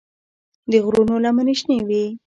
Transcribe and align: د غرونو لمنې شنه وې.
د 0.71 0.73
غرونو 0.85 1.13
لمنې 1.23 1.55
شنه 1.59 1.77
وې. 1.87 2.03